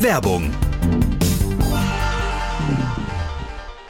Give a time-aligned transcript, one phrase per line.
[0.00, 0.69] Werbung.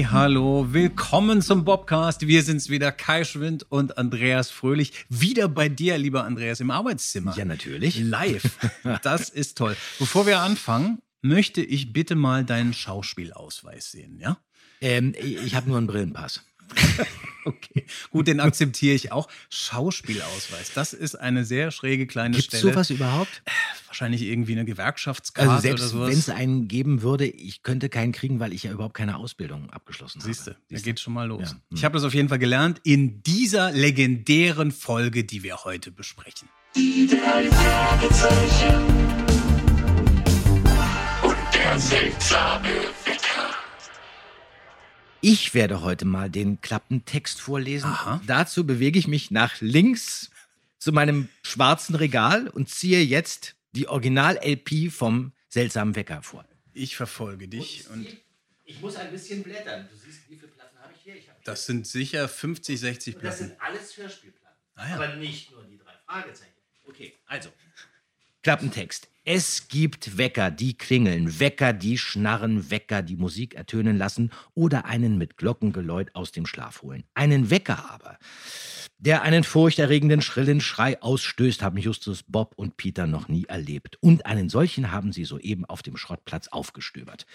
[0.00, 2.26] Halli, hallo, willkommen zum Bobcast.
[2.26, 4.92] Wir sind's wieder, Kai Schwind und Andreas Fröhlich.
[5.10, 7.36] Wieder bei dir, lieber Andreas, im Arbeitszimmer.
[7.36, 7.98] Ja, natürlich.
[7.98, 8.58] Live.
[9.02, 9.76] Das ist toll.
[9.98, 14.38] Bevor wir anfangen, möchte ich bitte mal deinen Schauspielausweis sehen, ja?
[14.80, 16.40] Ähm, ich habe nur einen Brillenpass.
[17.44, 19.26] Okay, gut, den akzeptiere ich auch.
[19.48, 22.74] Schauspielausweis, das ist eine sehr schräge kleine Gibt's Stelle.
[22.74, 23.42] sowas überhaupt?
[23.86, 28.12] Wahrscheinlich irgendwie eine Gewerkschaftskarte Also selbst oder wenn es einen geben würde, ich könnte keinen
[28.12, 30.60] kriegen, weil ich ja überhaupt keine Ausbildung abgeschlossen Siehst du, habe.
[30.68, 31.42] da geht schon mal los.
[31.42, 31.50] Ja.
[31.50, 31.60] Hm.
[31.74, 36.48] Ich habe das auf jeden Fall gelernt in dieser legendären Folge, die wir heute besprechen.
[36.76, 38.86] Die drei Fragezeichen.
[41.22, 42.68] Und der seltsame.
[45.22, 47.86] Ich werde heute mal den Klappentext vorlesen.
[47.90, 48.20] Aha.
[48.26, 50.30] Dazu bewege ich mich nach links
[50.78, 56.44] zu meinem schwarzen Regal und ziehe jetzt die Original-LP vom seltsamen Wecker vor.
[56.72, 58.06] Ich verfolge dich und
[58.64, 59.88] Ich muss ein bisschen blättern.
[59.90, 61.16] Du siehst, wie viele Platten habe ich hier?
[61.16, 63.38] Ich habe das sind sicher 50, 60 Das Platten.
[63.48, 64.56] sind alles Hörspielplatten.
[64.76, 64.94] Ah, ja.
[64.94, 66.52] Aber nicht nur die drei Fragezeichen.
[66.86, 67.50] Okay, also.
[68.42, 69.08] Klappentext.
[69.24, 75.18] Es gibt Wecker, die klingeln, Wecker, die schnarren, Wecker, die Musik ertönen lassen oder einen
[75.18, 77.04] mit Glockengeläut aus dem Schlaf holen.
[77.12, 78.18] Einen Wecker aber,
[78.96, 83.98] der einen furchterregenden, schrillen Schrei ausstößt, haben Justus, Bob und Peter noch nie erlebt.
[84.00, 87.26] Und einen solchen haben sie soeben auf dem Schrottplatz aufgestöbert.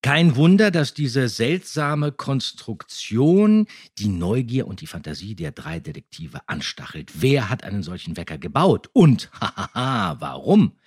[0.00, 3.66] Kein Wunder, dass diese seltsame Konstruktion
[3.98, 7.10] die Neugier und die Fantasie der drei Detektive anstachelt.
[7.14, 8.88] Wer hat einen solchen Wecker gebaut?
[8.92, 10.78] Und, hahaha, warum?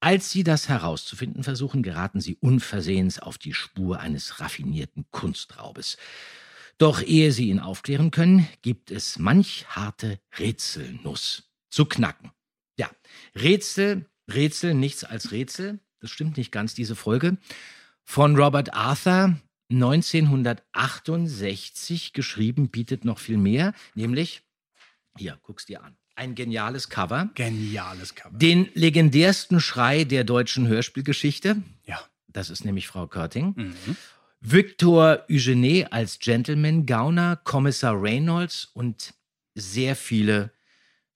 [0.00, 5.98] Als sie das herauszufinden versuchen, geraten sie unversehens auf die Spur eines raffinierten Kunstraubes.
[6.78, 12.30] Doch ehe sie ihn aufklären können, gibt es manch harte Rätselnuss zu knacken.
[12.78, 12.88] Ja,
[13.34, 15.80] Rätsel, Rätsel, nichts als Rätsel.
[16.00, 17.36] Das stimmt nicht ganz, diese Folge
[18.10, 19.36] von Robert Arthur
[19.70, 24.42] 1968 geschrieben, bietet noch viel mehr, nämlich,
[25.16, 28.36] hier, guck's dir an, ein geniales Cover, Geniales Cover.
[28.36, 32.00] den legendärsten Schrei der deutschen Hörspielgeschichte, ja.
[32.26, 33.96] das ist nämlich Frau Körting, Mhm.
[34.40, 39.14] Victor Eugene als Gentleman Gauner, Kommissar Reynolds und
[39.54, 40.52] sehr viele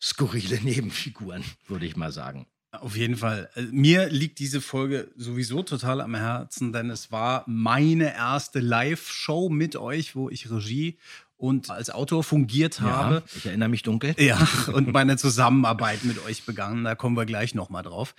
[0.00, 2.46] skurrile Nebenfiguren, würde ich mal sagen.
[2.80, 3.48] Auf jeden Fall.
[3.54, 9.48] Also, Mir liegt diese Folge sowieso total am Herzen, denn es war meine erste Live-Show
[9.48, 10.96] mit euch, wo ich Regie
[11.36, 13.22] und als Autor fungiert habe.
[13.36, 14.14] ich erinnere mich dunkel.
[14.18, 16.84] Ja, und meine Zusammenarbeit mit euch begann.
[16.84, 18.14] Da kommen wir gleich nochmal drauf.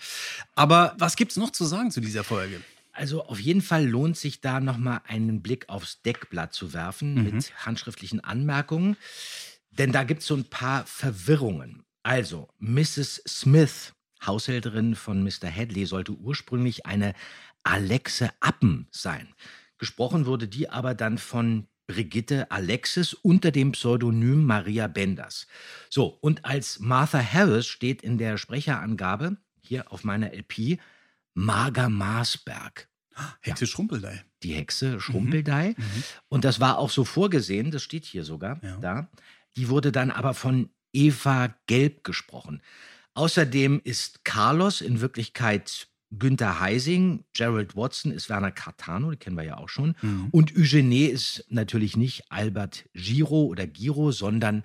[0.56, 2.62] Aber was gibt's noch zu sagen zu dieser Folge?
[2.92, 7.24] Also auf jeden Fall lohnt sich da nochmal einen Blick aufs Deckblatt zu werfen Mhm.
[7.24, 8.96] mit handschriftlichen Anmerkungen.
[9.72, 11.84] Denn da gibt es so ein paar Verwirrungen.
[12.04, 13.24] Also, Mrs.
[13.28, 13.94] Smith,
[14.28, 15.50] Haushälterin von Mr.
[15.54, 17.14] Hadley, sollte ursprünglich eine
[17.64, 19.34] Alexe Appen sein.
[19.78, 25.46] Gesprochen wurde die aber dann von Brigitte Alexis unter dem Pseudonym Maria Benders.
[25.90, 30.80] So, und als Martha Harris steht in der Sprecherangabe hier auf meiner LP
[31.34, 32.88] Marga Marsberg
[33.42, 34.24] Hexe Schrumpeldeil.
[34.44, 35.76] die Hexe Schrumpeldeil.
[36.28, 38.78] Und das war auch so vorgesehen, das steht hier sogar Ja.
[38.78, 39.10] da.
[39.56, 42.62] Die wurde dann aber von Eva Gelb gesprochen.
[43.16, 49.44] Außerdem ist Carlos in Wirklichkeit Günther Heising, Gerald Watson ist Werner Cartano, die kennen wir
[49.44, 49.96] ja auch schon.
[50.32, 54.64] Und Eugenie ist natürlich nicht Albert Giro oder Giro, sondern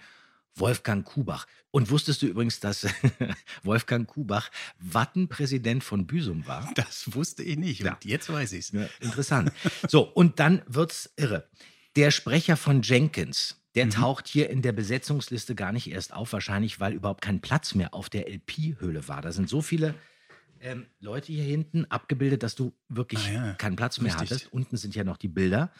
[0.55, 1.47] Wolfgang Kubach.
[1.71, 2.87] Und wusstest du übrigens, dass
[3.63, 6.71] Wolfgang Kubach Wattenpräsident von Büsum war?
[6.75, 7.81] Das wusste ich nicht.
[7.81, 7.95] Ja.
[7.95, 8.73] Und jetzt weiß ich's.
[8.73, 9.53] Ja, interessant.
[9.89, 11.49] So, und dann wird's irre.
[11.97, 16.81] Der Sprecher von Jenkins, der taucht hier in der Besetzungsliste gar nicht erst auf, wahrscheinlich,
[16.81, 19.23] weil überhaupt kein Platz mehr auf der LP-Hülle war.
[19.23, 19.95] Da sind so viele
[20.61, 24.31] ähm, Leute hier hinten abgebildet, dass du wirklich Ah ja, keinen Platz mehr richtig.
[24.31, 24.53] hattest.
[24.53, 25.73] Unten sind ja noch die Bilder.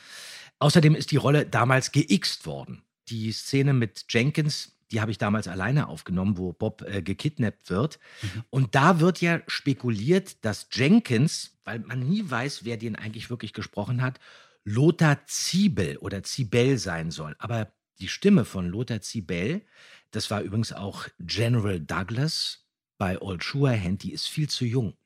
[0.59, 2.83] Außerdem ist die Rolle damals geixt worden.
[3.09, 7.99] Die Szene mit Jenkins, die habe ich damals alleine aufgenommen, wo Bob äh, gekidnappt wird.
[8.23, 8.45] Mhm.
[8.51, 13.53] Und da wird ja spekuliert, dass Jenkins, weil man nie weiß, wer den eigentlich wirklich
[13.53, 14.21] gesprochen hat,
[14.65, 17.35] Lothar Ziebel oder Zibel sein soll.
[17.39, 19.63] Aber die Stimme von Lothar Zibel,
[20.11, 22.67] das war übrigens auch General Douglas
[22.99, 24.97] bei Old Shatterhand, die ist viel zu jung.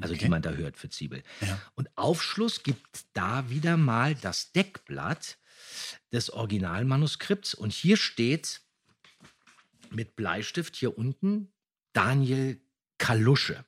[0.00, 0.28] Also die okay.
[0.28, 1.22] man da hört für Zwiebel.
[1.40, 1.60] Ja.
[1.74, 5.38] Und Aufschluss gibt da wieder mal das Deckblatt
[6.12, 7.54] des Originalmanuskripts.
[7.54, 8.62] Und hier steht
[9.90, 11.52] mit Bleistift hier unten
[11.92, 12.60] Daniel
[12.98, 13.64] Kalusche.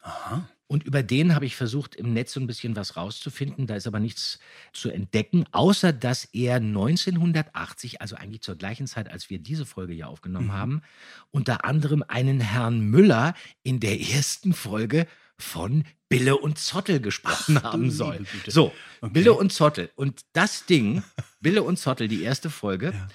[0.00, 0.48] Aha.
[0.72, 3.66] Und über den habe ich versucht, im Netz so ein bisschen was rauszufinden.
[3.66, 4.38] Da ist aber nichts
[4.72, 9.92] zu entdecken, außer dass er 1980, also eigentlich zur gleichen Zeit, als wir diese Folge
[9.92, 10.52] hier aufgenommen Mhm.
[10.52, 10.82] haben,
[11.30, 15.06] unter anderem einen Herrn Müller in der ersten Folge
[15.38, 18.24] von Bille und Zottel gesprochen Ach, haben soll.
[18.46, 18.72] So,
[19.02, 19.12] Okay.
[19.12, 19.90] Bille und Zottel.
[19.94, 21.02] Und das Ding,
[21.40, 23.08] Bille und Zottel, die erste Folge, Ja.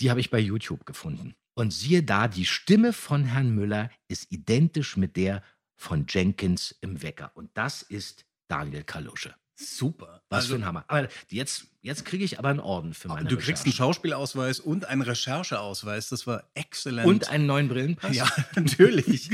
[0.00, 1.34] die habe ich bei YouTube gefunden.
[1.56, 5.44] Und siehe da, die Stimme von Herrn Müller ist identisch mit der
[5.76, 7.30] von Jenkins im Wecker.
[7.34, 9.34] Und das ist Daniel Kalusche.
[9.56, 10.20] Super.
[10.30, 10.84] Was Also, für ein Hammer.
[10.88, 13.72] Aber jetzt, jetzt kriege ich aber einen Orden für meine du kriegst einen.
[13.72, 16.08] Schauspielausweis und einen Rechercheausweis.
[16.08, 17.06] Das war exzellent.
[17.06, 18.16] Und einen neuen Brillenpass?
[18.16, 19.30] Ja, natürlich.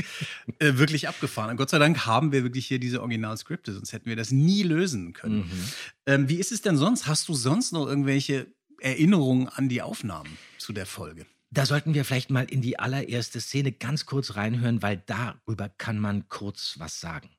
[0.59, 1.49] äh, wirklich abgefahren.
[1.49, 4.61] Und Gott sei Dank haben wir wirklich hier diese Originalskripte, sonst hätten wir das nie
[4.61, 5.39] lösen können.
[5.39, 5.63] Mhm.
[6.05, 7.07] Ähm, wie ist es denn sonst?
[7.07, 8.45] Hast du sonst noch irgendwelche
[8.79, 11.25] Erinnerungen an die Aufnahmen zu der Folge?
[11.53, 15.99] Da sollten wir vielleicht mal in die allererste Szene ganz kurz reinhören, weil darüber kann
[15.99, 17.29] man kurz was sagen.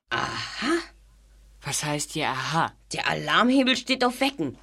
[1.63, 2.73] Was heißt hier aha?
[2.91, 4.59] Der Alarmhebel steht auf Wecken.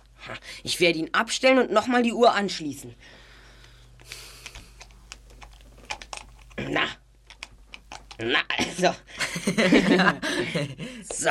[0.63, 2.95] Ich werde ihn abstellen und nochmal die Uhr anschließen.
[6.69, 6.83] Na.
[8.23, 8.95] Na, also.
[11.13, 11.31] so.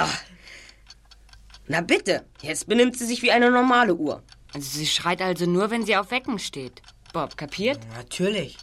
[1.67, 4.23] Na bitte, jetzt benimmt sie sich wie eine normale Uhr.
[4.53, 6.81] Also sie schreit also nur, wenn sie auf Wecken steht.
[7.13, 7.79] Bob, kapiert?
[7.95, 8.57] Natürlich.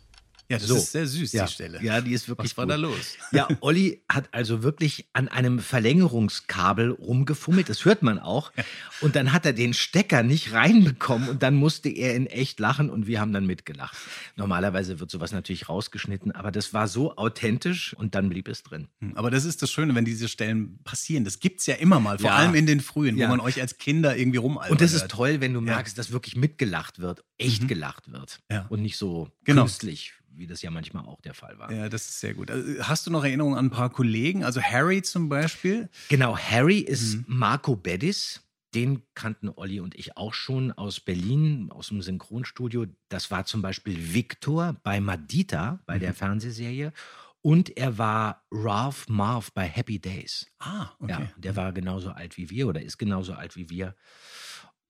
[0.49, 0.77] Ja, das So.
[0.77, 1.47] ist sehr süß, Ja.
[1.47, 1.83] die Stelle.
[1.83, 2.73] Ja, die ist wirklich Was war gut.
[2.73, 3.17] da los?
[3.33, 8.53] Ja, Olli hat also wirklich an einem Verlängerungskabel rumgefummelt, das hört man auch.
[9.01, 12.91] Und dann hat er den Stecker nicht reinbekommen und dann musste er in echt lachen
[12.91, 13.97] und wir haben dann mitgelacht.
[14.37, 18.89] Normalerweise wird sowas natürlich rausgeschnitten, aber das war so authentisch und dann blieb es drin.
[19.01, 21.25] Hm, Aber das ist das Schöne, wenn diese Stellen passieren.
[21.25, 22.37] Das gibt's ja immer mal, vor Ja.
[22.37, 23.27] allem in den frühen, Ja.
[23.27, 26.13] wo man euch als Kinder irgendwie rumalbern Und das ist toll, wenn du merkst, dass
[26.13, 29.63] wirklich mitgelacht wird, echt gelacht wird und nicht so Genau.
[29.63, 31.71] künstlich, wie das ja manchmal auch der Fall war.
[31.73, 32.51] Ja, das ist sehr gut.
[32.51, 34.45] Also, Hast du noch Erinnerungen an ein paar Kollegen?
[34.45, 35.89] Also Harry zum Beispiel?
[36.09, 37.25] Genau, Harry ist Mhm.
[37.29, 38.43] Marco Beddis.
[38.75, 42.87] Den kannten Olli und ich auch schon aus Berlin, aus dem Synchronstudio.
[43.09, 46.01] Das war zum Beispiel Victor bei Madita, bei Mhm.
[46.01, 46.93] der Fernsehserie.
[47.41, 50.47] Und er war Ralph Marv bei Happy Days.
[50.59, 51.13] Ah, okay.
[51.13, 53.95] Ja, der war genauso alt wie wir oder ist genauso alt wie wir.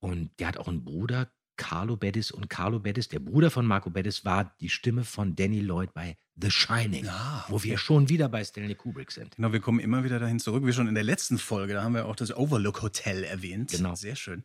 [0.00, 2.30] Und der hat auch einen Bruder, Carlo Bettis.
[2.30, 6.16] Und Carlo Bettis, der Bruder von Marco Bettis, war die Stimme von Danny Lloyd bei
[6.40, 9.36] The Shining, Ah, wo wir schon wieder bei Stanley Kubrick sind.
[9.36, 11.72] Genau, wir kommen immer wieder dahin zurück, wie schon in der letzten Folge.
[11.72, 13.70] Da haben wir auch das Overlook Hotel erwähnt.
[13.70, 13.94] Genau.
[13.94, 14.44] Sehr schön.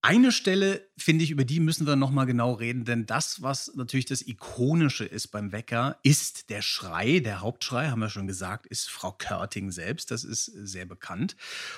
[0.00, 4.06] Eine Stelle, finde ich, über die müssen wir nochmal genau reden, denn das, was natürlich
[4.06, 7.18] das Ikonische ist beim Wecker, ist der Schrei.
[7.18, 10.12] Der Hauptschrei, haben wir schon gesagt, ist Frau Körting selbst.
[10.12, 11.34] Das ist sehr bekannt.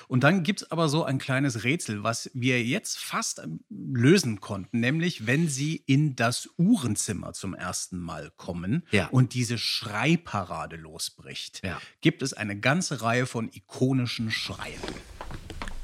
[0.07, 4.39] Und dann gibt es aber so ein kleines Rätsel, was wir jetzt fast ähm, lösen
[4.39, 9.07] konnten, nämlich wenn sie in das Uhrenzimmer zum ersten Mal kommen Ja.
[9.07, 11.81] und diese Schreiparade losbricht, Ja.
[12.01, 14.79] gibt es eine ganze Reihe von ikonischen Schreien.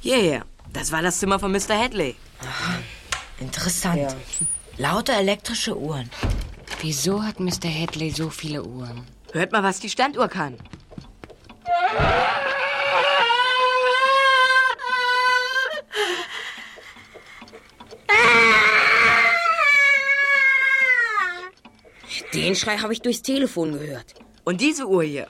[0.05, 0.45] Yeah,
[0.77, 1.75] das war das Zimmer von Mr.
[1.77, 2.15] Hadley.
[3.39, 4.15] Interessant.
[4.77, 6.09] Laute elektrische Uhren.
[6.81, 7.67] Wieso hat Mr.
[7.67, 9.03] Hadley so viele Uhren?
[9.31, 10.55] Hört mal, was die Standuhr kann.
[22.33, 24.13] Den Schrei habe ich durchs Telefon gehört.
[24.43, 25.27] Und diese Uhr hier.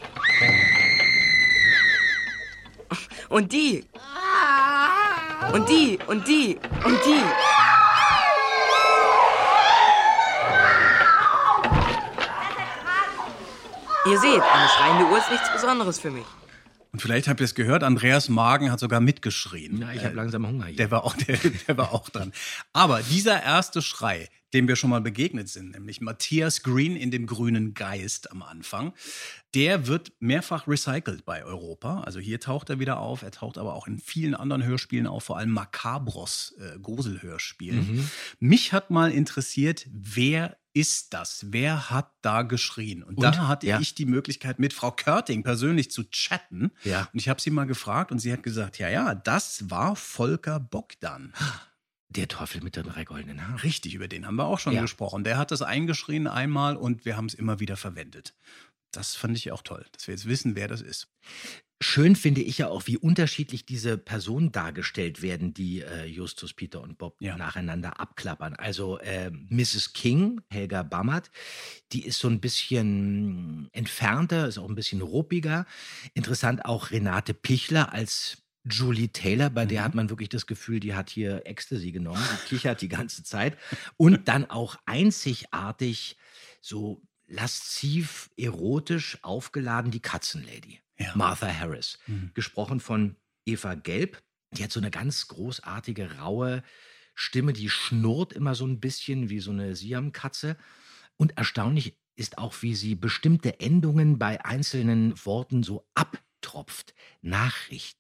[3.30, 3.86] Und die.
[5.54, 5.98] Und die.
[6.08, 6.58] Und die.
[6.84, 7.24] Und die.
[14.10, 16.26] Ihr seht, eine schreiende Uhr ist nichts Besonderes für mich.
[16.94, 19.82] Und vielleicht habt ihr es gehört, Andreas Magen hat sogar mitgeschrien.
[19.82, 20.78] Ja, ich habe Äh, langsam Hunger hier.
[20.78, 21.38] Der war, auch, der,
[21.68, 22.32] der war auch dran.
[22.72, 27.26] Aber dieser erste Schrei, dem wir schon mal begegnet sind, nämlich Matthias Green in dem
[27.28, 28.94] grünen Geist am Anfang,
[29.54, 32.02] der wird mehrfach recycelt bei Europa.
[32.02, 33.24] Also hier taucht er wieder auf.
[33.24, 38.10] Er taucht aber auch in vielen anderen Hörspielen auf, vor allem Macabros äh, Gruselhörspielen.
[38.40, 41.48] Mich hat mal interessiert, wer ist das?
[41.50, 43.02] Wer hat da geschrien?
[43.04, 43.80] Und, da hatte Ja.
[43.80, 46.72] ich die Möglichkeit, mit Frau Körting persönlich zu chatten.
[46.84, 47.10] Ja.
[47.12, 50.60] Und ich habe sie mal gefragt und sie hat gesagt, ja, ja, das war Volker
[50.60, 51.34] Bogdan.
[52.10, 53.60] Der Teufel mit den drei goldenen Haaren.
[53.60, 54.82] Richtig, über den haben wir auch schon Ja.
[54.82, 55.24] gesprochen.
[55.24, 58.34] Der hat das eingeschrien einmal und wir haben es immer wieder verwendet.
[58.92, 61.10] Das fand ich auch toll, dass wir jetzt wissen, wer das ist.
[61.80, 66.82] Schön finde ich ja auch, wie unterschiedlich diese Personen dargestellt werden, die äh, Justus, Peter
[66.82, 67.38] und Bob Ja.
[67.38, 68.56] nacheinander abklappern.
[68.56, 69.94] Also äh, Mrs.
[69.94, 71.30] King, Helga Bammert,
[71.92, 75.68] die ist so ein bisschen entfernter, ist auch ein bisschen ruppiger.
[76.16, 80.96] Interessant auch Renate Pichler als Julie Taylor, bei der hat man wirklich das Gefühl, die
[80.96, 83.58] hat hier Ecstasy genommen, die kichert die ganze Zeit.
[83.98, 86.18] Und dann auch einzigartig
[86.62, 90.80] so lasziv, erotisch aufgeladen die Katzenlady.
[90.98, 91.12] Ja.
[91.16, 92.00] Martha Harris.
[92.34, 94.22] Gesprochen von Eva Gelb.
[94.52, 96.64] Die hat so eine ganz großartige, raue
[97.14, 100.58] Stimme, die schnurrt immer so ein bisschen wie so eine Siamkatze.
[101.18, 106.94] Und erstaunlich ist auch, wie sie bestimmte Endungen bei einzelnen Worten so abtropft.
[107.22, 107.98] Nachricht,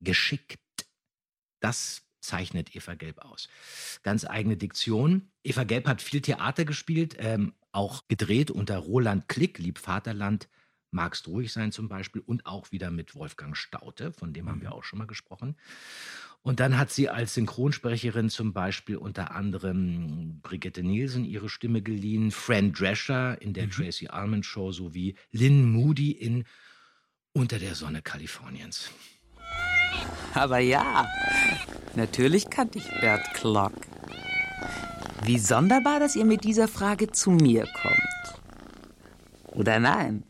[0.00, 0.58] geschickt.
[1.60, 3.48] Das zeichnet Eva Gelb aus.
[4.02, 5.30] Ganz eigene Diktion.
[5.42, 10.48] Eva Gelb hat viel Theater gespielt, ähm, auch gedreht unter Roland Klick, Lieb Vaterland,
[10.92, 14.72] Magst ruhig sein zum Beispiel und auch wieder mit Wolfgang Staute, von dem haben wir
[14.72, 15.56] auch schon mal gesprochen.
[16.42, 22.32] Und dann hat sie als Synchronsprecherin zum Beispiel unter anderem Brigitte Nielsen ihre Stimme geliehen,
[22.32, 26.44] Fran Drescher in der Tracy Ullman Show sowie Lynn Moody in
[27.32, 28.90] Unter der Sonne Kaliforniens.
[30.34, 31.06] Aber ja,
[31.94, 33.72] natürlich kannte ich Bert Klock.
[35.24, 38.40] Wie sonderbar, dass ihr mit dieser Frage zu mir kommt.
[39.48, 40.24] Oder nein,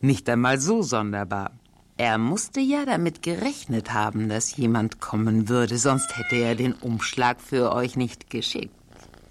[0.00, 1.52] nicht einmal so sonderbar.
[1.96, 7.40] Er musste ja damit gerechnet haben, dass jemand kommen würde, sonst hätte er den Umschlag
[7.40, 8.74] für euch nicht geschickt.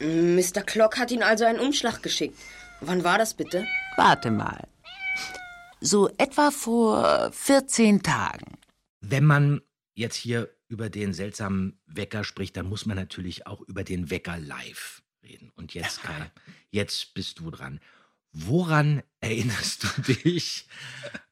[0.01, 0.61] Mr.
[0.63, 2.37] Clock hat Ihnen also einen Umschlag geschickt.
[2.81, 3.65] Wann war das bitte?
[3.95, 4.67] Warte mal.
[5.79, 8.57] So etwa vor 14 Tagen.
[9.01, 9.61] Wenn man
[9.95, 14.37] jetzt hier über den seltsamen Wecker spricht, dann muss man natürlich auch über den Wecker
[14.37, 15.51] live reden.
[15.55, 16.31] Und jetzt, Kai,
[16.69, 17.79] jetzt bist du dran.
[18.31, 20.67] Woran erinnerst du dich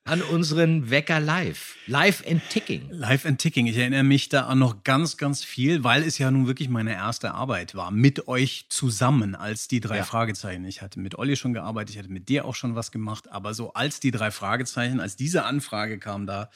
[0.05, 1.75] an unseren Wecker live?
[1.87, 2.89] Live and Ticking.
[2.91, 3.67] Live and Ticking.
[3.67, 6.91] Ich erinnere mich da an noch ganz, ganz viel, weil es ja nun wirklich meine
[6.93, 7.89] erste Arbeit war.
[7.89, 10.03] Mit euch zusammen als die drei Ja.
[10.03, 10.65] Fragezeichen.
[10.65, 13.53] Ich hatte mit Olli schon gearbeitet, ich hatte mit dir auch schon was gemacht, aber
[13.53, 16.49] so als die drei Fragezeichen, als diese Anfrage kam da,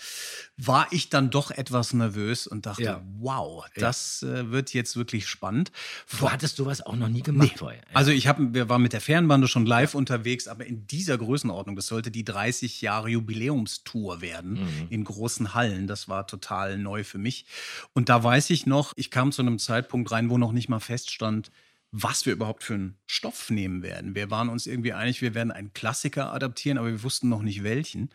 [0.58, 3.02] war ich dann doch etwas nervös und dachte, Ja.
[3.20, 5.72] wow, das äh, wird jetzt wirklich spannend.
[6.20, 7.80] Du hattest sowas auch noch nie gemacht vorher.
[7.80, 7.88] Ja.
[7.96, 11.78] Also ich habe, wir waren mit der Fernbande schon live unterwegs, aber in dieser Größenordnung,
[11.78, 15.88] das sollte die 30 Jahre Jubiläumstour werden in großen Hallen.
[15.88, 17.46] Das war total neu für mich.
[17.94, 20.80] Und da weiß ich noch, ich kam zu einem Zeitpunkt rein, wo noch nicht mal
[20.80, 21.52] feststand,
[21.92, 24.14] was wir überhaupt für einen Stoff nehmen werden.
[24.14, 27.64] Wir waren uns irgendwie einig, wir werden einen Klassiker adaptieren, aber wir wussten noch nicht
[27.64, 28.10] welchen.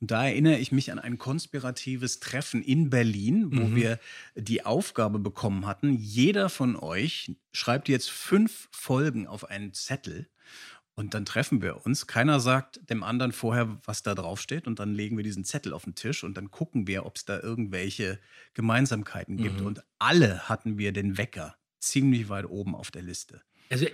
[0.00, 3.98] Und da erinnere ich mich an ein konspiratives Treffen in Berlin, wo wir
[4.36, 10.28] die Aufgabe bekommen hatten, jeder von euch schreibt jetzt fünf Folgen auf einen Zettel.
[10.98, 12.06] Und dann treffen wir uns.
[12.06, 14.66] Keiner sagt dem anderen vorher, was da draufsteht.
[14.66, 17.26] Und dann legen wir diesen Zettel auf den Tisch und dann gucken wir, ob es
[17.26, 18.18] da irgendwelche
[18.54, 19.60] Gemeinsamkeiten gibt.
[19.60, 23.42] Und alle hatten wir den Wecker ziemlich weit oben auf der Liste.
[23.70, 23.86] Also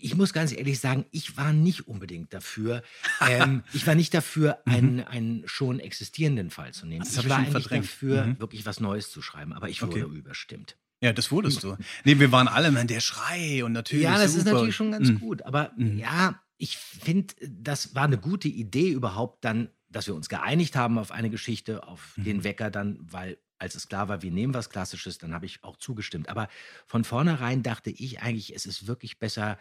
[0.00, 2.82] ich muss ganz ehrlich sagen, ich war nicht unbedingt dafür.
[3.26, 7.00] Ähm, ich war nicht dafür, einen, einen schon existierenden Fall zu nehmen.
[7.00, 7.04] Mhm.
[7.04, 7.84] Das ich ich war schon eigentlich verdrängt.
[7.86, 8.38] dafür, Mhm.
[8.40, 10.02] wirklich was Neues zu schreiben, aber ich Okay.
[10.02, 10.76] wurde überstimmt.
[11.00, 11.76] Ja, das wurdest du.
[12.04, 14.04] Nee, wir waren alle, man, der Schrei und natürlich.
[14.04, 14.52] Ja, das ist super.
[14.52, 15.20] natürlich schon ganz Mhm.
[15.20, 15.42] gut.
[15.42, 20.74] Aber ja, ich finde, das war eine gute Idee überhaupt dann, dass wir uns geeinigt
[20.76, 22.24] haben auf eine Geschichte, auf Mhm.
[22.24, 25.62] den Wecker dann, weil als es klar war, wir nehmen was Klassisches, dann habe ich
[25.64, 26.28] auch zugestimmt.
[26.28, 26.48] Aber
[26.86, 29.58] von vornherein dachte ich eigentlich, es ist wirklich besser,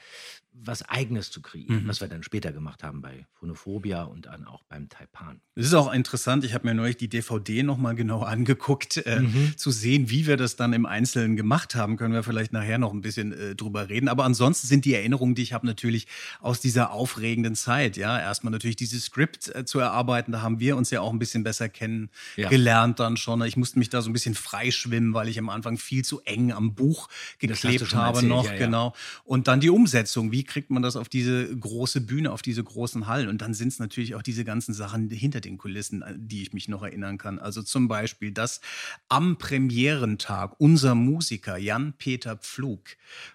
[0.59, 1.87] was Eigenes zu kreieren, Mhm.
[1.87, 5.39] was wir dann später gemacht haben bei Phonophobia und dann auch beim Taipan.
[5.53, 9.53] Es ist auch interessant, ich habe mir neulich die DVD nochmal genau angeguckt, äh, Mhm.
[9.57, 11.95] zu sehen, wie wir das dann im Einzelnen gemacht haben.
[11.97, 14.07] Können wir vielleicht nachher noch ein bisschen äh, drüber reden.
[14.09, 16.07] Aber ansonsten sind die Erinnerungen, die ich habe, natürlich
[16.39, 17.95] aus dieser aufregenden Zeit.
[17.97, 20.31] Ja, erstmal natürlich dieses Skript äh, zu erarbeiten.
[20.31, 23.41] Da haben wir uns ja auch ein bisschen besser kennengelernt dann schon.
[23.43, 26.51] Ich musste mich da so ein bisschen freischwimmen, weil ich am Anfang viel zu eng
[26.51, 28.45] am Buch geklebt habe erzählt, noch.
[28.45, 28.57] ja, ja.
[28.57, 28.93] Genau.
[29.23, 30.31] Und dann die Umsetzung.
[30.31, 33.27] Wie kriegt man das auf diese große Bühne, auf diese großen Hallen?
[33.27, 36.53] Und dann sind es natürlich auch diese ganzen Sachen hinter den Kulissen, an die ich
[36.53, 37.39] mich noch erinnern kann.
[37.39, 38.61] Also zum Beispiel, dass
[39.09, 42.81] am Premierentag unser Musiker Jan-Peter Pflug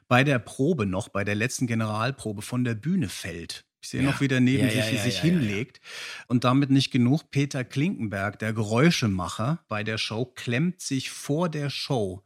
[0.08, 3.64] bei der Probe noch, bei der letzten Generalprobe von der Bühne fällt.
[3.82, 4.10] Ich sehe Ja.
[4.10, 5.80] noch, wie der neben Ja, sich, ja, sich hinlegt.
[6.28, 7.30] Und damit nicht genug.
[7.32, 12.22] Peter Klinkenberg, der Geräuschemacher bei der Show, klemmt sich vor der Show,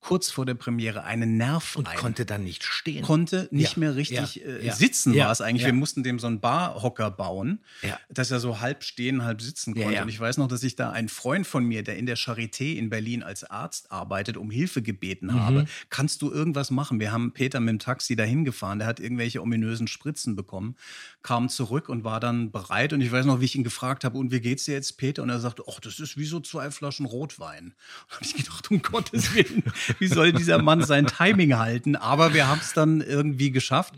[0.00, 3.02] kurz vor der Premiere, einen Nerv Und ein konnte dann nicht stehen.
[3.02, 5.66] konnte nicht Ja, mehr richtig ja, äh, ja, sitzen war es eigentlich.
[5.66, 7.60] Wir mussten dem so einen Barhocker bauen,
[8.08, 10.00] dass er so halb stehen, halb sitzen konnte.
[10.02, 12.74] Und ich weiß noch, dass ich da einen Freund von mir, der in der Charité
[12.76, 15.40] in Berlin als Arzt arbeitet, um Hilfe gebeten Mhm.
[15.40, 15.64] habe.
[15.90, 17.00] Kannst du irgendwas machen?
[17.00, 18.78] Wir haben Peter mit dem Taxi dahin gefahren.
[18.78, 20.76] Der hat irgendwelche ominösen Spritzen bekommen,
[21.22, 22.92] kam zurück und war dann bereit.
[22.92, 25.22] Und ich weiß noch, wie ich ihn gefragt habe, und wie geht's dir jetzt, Peter?
[25.22, 27.74] Und er sagte, ach, das ist wie so zwei Flaschen Rotwein.
[28.08, 29.62] Da habe ich gedacht, um Gottes Willen,
[29.98, 31.96] wie soll dieser Mann sein Timing halten?
[31.96, 33.94] Aber wir haben es dann irgendwie geschafft.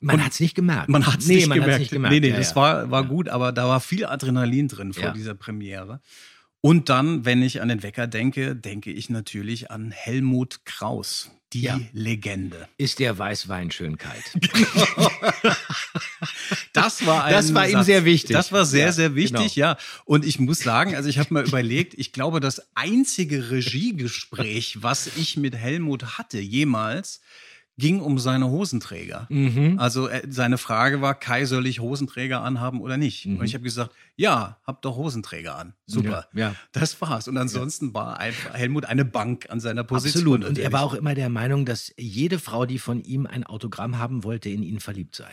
[0.00, 0.88] Man hat es nicht gemerkt.
[0.88, 1.78] Man hat es Nee, nicht, gemerkt.
[1.78, 2.12] nicht gemerkt.
[2.14, 2.56] Nee, nee, Ja, das ja.
[2.56, 5.10] war, war gut, aber da war viel Adrenalin drin vor Ja.
[5.12, 6.00] dieser Premiere.
[6.62, 11.62] Und dann, wenn ich an den Wecker denke, denke ich natürlich an Helmut Kraus, die
[11.62, 11.80] Ja.
[11.92, 12.68] Legende.
[12.76, 14.22] Ist der Weißwein schön kalt?
[16.72, 17.86] Das war ein Das war ihm Satz.
[17.86, 18.32] sehr wichtig.
[18.34, 19.68] Das war sehr, Ja, sehr wichtig, genau.
[19.68, 19.76] ja.
[20.04, 25.08] Und ich muss sagen, also ich habe mal überlegt, ich glaube, das einzige Regiegespräch, was
[25.16, 27.20] ich mit Helmut hatte jemals,
[27.80, 29.26] ging um seine Hosenträger.
[29.30, 29.78] Mhm.
[29.78, 33.26] Also äh, seine Frage war, Kai, soll ich Hosenträger anhaben oder nicht?
[33.26, 35.74] Und ich habe gesagt, ja, hab doch Hosenträger an.
[35.86, 36.28] Super.
[36.32, 36.38] Mhm.
[36.38, 36.54] Ja, ja.
[36.72, 37.26] Das war's.
[37.26, 40.42] Und ansonsten war einfach Helmut eine Bank an seiner Position.
[40.42, 40.44] Absolut.
[40.44, 43.98] Und er war auch immer der Meinung, dass jede Frau, die von ihm ein Autogramm
[43.98, 45.30] haben wollte, in ihn verliebt sei.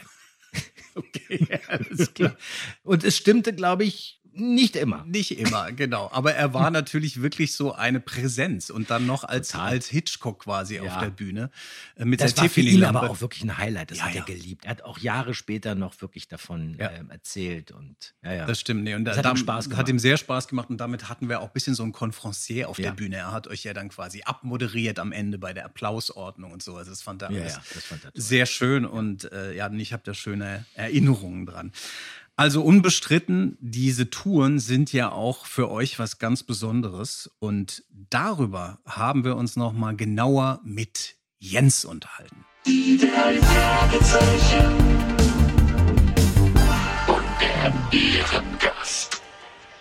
[0.96, 2.36] okay, alles klar.
[2.84, 5.04] Und es stimmte, glaube ich, nicht immer.
[5.06, 6.10] Nicht immer, genau.
[6.12, 9.69] Aber er war natürlich wirklich so eine Präsenz und dann noch als, Total.
[9.69, 11.00] als Hitchcock quasi auf Ja.
[11.02, 11.50] der Bühne
[11.95, 13.91] äh, mit Das der war für ihn aber auch wirklich ein Highlight.
[13.91, 14.23] Das Ja, hat er ja.
[14.26, 14.65] geliebt.
[14.65, 17.71] Er hat auch Jahre später noch wirklich davon ähm, erzählt.
[17.71, 18.45] Und, ja, ja.
[18.45, 18.95] Das stimmt, nee.
[18.95, 19.80] Und Das da, hat ihm Spaß gemacht.
[19.80, 22.69] Hat ihm sehr Spaß gemacht und damit hatten wir auch ein bisschen so ein Confrancier
[22.69, 23.17] auf der Bühne.
[23.17, 26.76] Er hat euch ja dann quasi abmoderiert am Ende bei der Applausordnung und so.
[26.76, 30.04] Also das fand er Ja, das fand er sehr schön und äh, ja, ich habe
[30.06, 31.71] da schöne Erinnerungen dran.
[32.39, 39.23] Also unbestritten, diese Touren sind ja auch für euch was ganz Besonderes und darüber haben
[39.23, 42.45] wir uns noch mal genauer mit Jens unterhalten.
[42.67, 44.76] Die drei Fragezeichen.
[47.08, 49.19] Und der Ehrengast.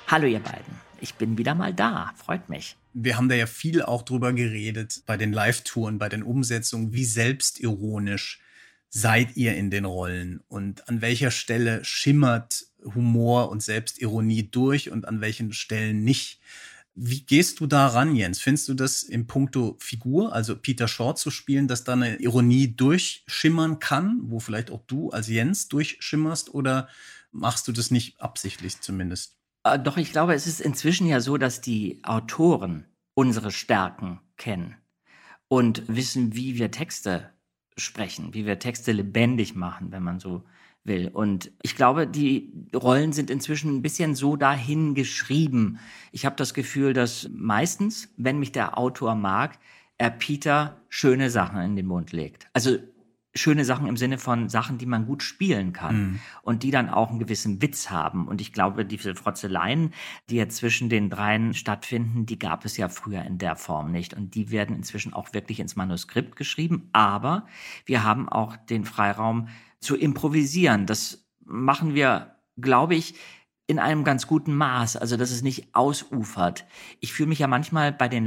[0.07, 2.79] Hallo ihr beiden, ich bin wieder mal da, freut mich.
[2.95, 7.05] Wir haben da ja viel auch drüber geredet bei den Live-Touren, bei den Umsetzungen, wie
[7.05, 8.41] selbstironisch
[8.89, 15.07] seid ihr in den Rollen und an welcher Stelle schimmert Humor und Selbstironie durch und
[15.07, 16.41] an welchen Stellen nicht.
[16.95, 18.41] Wie gehst du da ran, Jens?
[18.41, 22.75] Findest du das im Punkto Figur, also Peter Shaw zu spielen, dass da eine Ironie
[22.75, 26.89] durchschimmern kann, wo vielleicht auch du als Jens durchschimmerst oder
[27.33, 29.37] machst du das nicht absichtlich zumindest?
[29.65, 34.77] Äh, doch ich glaube, es ist inzwischen ja so, dass die Autoren unsere Stärken kennen
[35.49, 37.31] und wissen, wie wir Texte
[37.77, 40.45] sprechen, wie wir Texte lebendig machen, wenn man so
[40.85, 41.09] will.
[41.09, 45.79] Und ich glaube, die Rollen sind inzwischen ein bisschen so dahin geschrieben.
[46.13, 49.59] Ich habe das Gefühl, dass meistens, wenn mich der Autor mag,
[49.99, 52.49] er Peter schöne Sachen in den Mund legt.
[52.53, 52.79] Also
[53.37, 56.21] schöne Sachen im Sinne von Sachen, die man gut spielen kann Mhm.
[56.43, 58.27] und die dann auch einen gewissen Witz haben.
[58.27, 59.93] Und ich glaube, diese Frotzeleien,
[60.29, 64.15] die jetzt zwischen den dreien stattfinden, die gab es ja früher in der Form nicht.
[64.15, 66.89] Und die werden inzwischen auch wirklich ins Manuskript geschrieben.
[66.93, 67.47] Aber
[67.85, 69.49] wir haben auch den Freiraum
[69.81, 70.87] zu improvisieren.
[70.87, 73.15] Das machen wir, glaube ich,
[73.69, 76.67] in einem ganz guten Maß, also dass es nicht ausufert.
[77.01, 78.25] Ich fühle mich ja manchmal bei den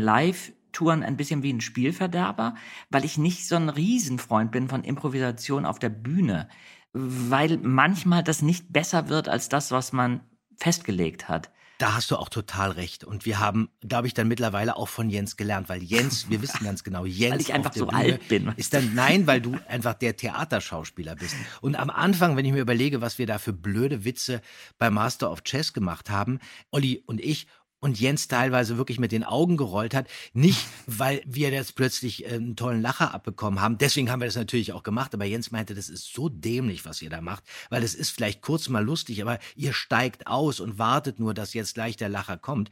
[0.70, 2.56] Live-Touren ein bisschen wie ein Spielverderber,
[2.90, 6.48] weil ich nicht so ein Riesenfreund bin von Improvisation auf der Bühne,
[6.94, 10.22] weil manchmal das nicht besser wird als das, was man
[10.58, 11.52] festgelegt hat.
[11.78, 13.06] Da hast du auch total recht.
[13.06, 16.66] Und wir haben, glaube ich, dann mittlerweile auch von Jens gelernt, weil Jens, wir wissen
[16.66, 18.54] ganz genau, Jens Weil ich einfach auf der so Bühne alt bin.
[18.58, 21.36] Ist dann, nein, weil du einfach der Theaterschauspieler bist.
[21.62, 24.42] Und am Anfang, wenn ich mir überlege, was wir da für blöde Witze
[24.78, 27.48] bei Master of Chess gemacht haben, Olli und ich,
[27.80, 30.08] und Jens teilweise wirklich mit den Augen gerollt hat.
[30.34, 33.78] Nicht, weil wir jetzt plötzlich äh, einen tollen Lacher abbekommen haben.
[33.78, 35.14] Deswegen haben wir das natürlich auch gemacht.
[35.14, 37.44] Aber Jens meinte, das ist so dämlich, was ihr da macht.
[37.70, 41.54] Weil es ist vielleicht kurz mal lustig, aber ihr steigt aus und wartet nur, dass
[41.54, 42.70] jetzt gleich der Lacher kommt.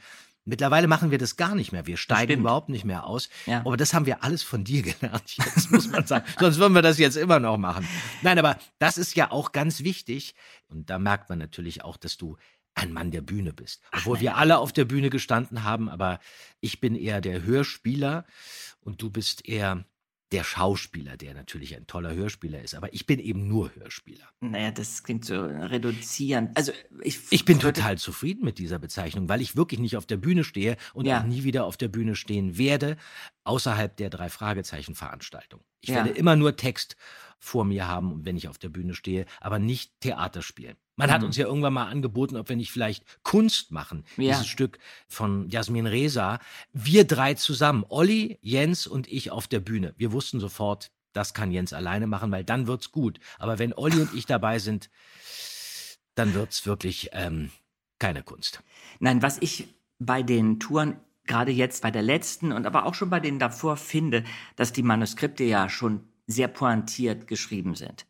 [0.48, 1.88] Mittlerweile machen wir das gar nicht mehr.
[1.88, 3.28] Wir steigen überhaupt nicht mehr aus.
[3.48, 3.60] Ja.
[3.66, 6.26] Aber das haben wir alles von dir gelernt, jetzt muss man sagen.
[6.40, 7.86] Sonst würden wir das jetzt immer noch machen.
[8.22, 10.36] Nein, aber das ist ja auch ganz wichtig.
[10.70, 12.38] Und da merkt man natürlich auch, dass du
[12.78, 13.82] ein Mann der Bühne bist.
[13.92, 16.20] Obwohl wir alle auf der Bühne gestanden haben, aber
[16.62, 18.26] ich bin eher der Hörspieler
[18.80, 19.86] und du bist eher
[20.34, 22.76] der Schauspieler, der natürlich ein toller Hörspieler ist.
[22.76, 24.28] Aber ich bin eben nur Hörspieler.
[24.42, 26.56] Naja, das klingt so reduzierend.
[26.58, 30.18] Also ich, Ich bin total zufrieden mit dieser Bezeichnung, weil ich wirklich nicht auf der
[30.18, 31.22] Bühne stehe und Ja.
[31.22, 32.98] auch nie wieder auf der Bühne stehen werde,
[33.46, 35.62] außerhalb der drei Fragezeichen Veranstaltung.
[35.80, 35.96] Ich Ja.
[35.96, 36.98] werde immer nur Text
[37.40, 40.76] vor mir haben, wenn ich auf der Bühne stehe, aber nicht Theater spielen.
[40.98, 41.28] Man hat Mhm.
[41.28, 44.04] uns ja irgendwann mal angeboten, ob wir nicht vielleicht Kunst machen.
[44.18, 44.34] Ja.
[44.34, 46.40] Dieses Stück von Jasmin Reza.
[46.74, 49.94] Wir drei zusammen, Olli, Jens und ich auf der Bühne.
[49.98, 53.20] Wir wussten sofort, das kann Jens alleine machen, weil dann wird's gut.
[53.40, 54.90] Aber wenn Olli und ich dabei sind,
[56.16, 57.52] dann wird's wirklich ähm,
[58.00, 58.62] keine Kunst.
[59.00, 59.68] Nein, was ich
[60.00, 63.78] bei den Touren gerade jetzt bei der letzten und aber auch schon bei denen davor
[63.78, 64.24] finde,
[64.56, 68.06] dass die Manuskripte ja schon sehr pointiert geschrieben sind.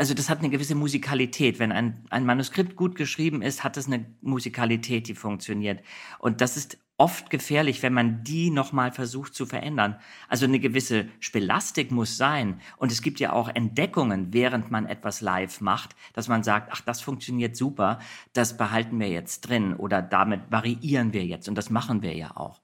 [0.00, 1.58] Also das hat eine gewisse Musikalität.
[1.58, 5.84] Wenn ein, ein Manuskript gut geschrieben ist, hat es eine Musikalität, die funktioniert.
[6.18, 9.96] Und das ist oft gefährlich, wenn man die nochmal versucht zu verändern.
[10.26, 12.62] Also eine gewisse Spelastik muss sein.
[12.78, 16.80] Und es gibt ja auch Entdeckungen, während man etwas live macht, dass man sagt, ach,
[16.80, 17.98] das funktioniert super,
[18.32, 21.46] das behalten wir jetzt drin oder damit variieren wir jetzt.
[21.46, 22.62] Und das machen wir ja auch.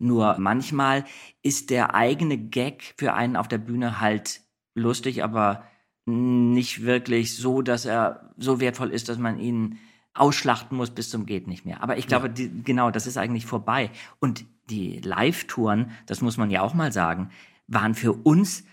[0.00, 1.04] Nur manchmal
[1.42, 4.40] ist der eigene Gag für einen auf der Bühne halt
[4.74, 5.62] lustig, aber
[6.04, 9.78] nicht wirklich so, dass er so wertvoll ist, dass man ihn
[10.14, 11.82] ausschlachten muss bis zum geht nicht mehr.
[11.82, 13.90] Aber ich glaube, die, genau, das ist eigentlich vorbei.
[14.20, 17.30] Und die Live-Touren, das muss man ja auch mal sagen,
[17.66, 18.64] waren für uns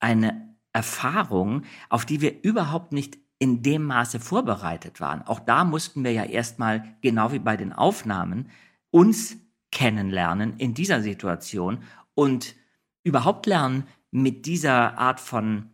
[0.00, 5.22] eine Erfahrung, auf die wir überhaupt nicht in dem Maße vorbereitet waren.
[5.22, 8.50] Auch da mussten wir ja erstmal, genau wie bei den Aufnahmen,
[8.90, 9.36] uns
[9.70, 11.82] kennenlernen in dieser Situation
[12.14, 12.56] und
[13.04, 15.70] überhaupt lernen, mit dieser Art von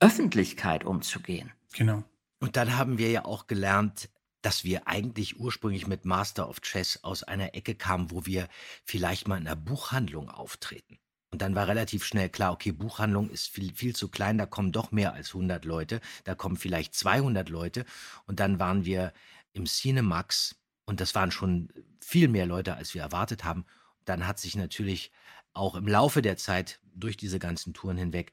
[0.00, 1.52] Öffentlichkeit umzugehen.
[1.72, 2.04] Genau.
[2.40, 4.08] Und dann haben wir ja auch gelernt,
[4.42, 8.48] dass wir eigentlich ursprünglich mit Master of Chess aus einer Ecke kamen, wo wir
[8.84, 10.98] vielleicht mal in einer Buchhandlung auftreten.
[11.30, 14.72] Und dann war relativ schnell klar, okay, Buchhandlung ist viel, viel zu klein, da kommen
[14.72, 17.84] doch mehr als 100 Leute, da kommen vielleicht 200 Leute.
[18.26, 19.12] Und dann waren wir
[19.52, 20.56] im Cinemax
[20.86, 23.66] und das waren schon viel mehr Leute, als wir erwartet haben.
[24.04, 25.10] Dann hat sich natürlich
[25.52, 28.32] auch im Laufe der Zeit durch diese ganzen Touren hinweg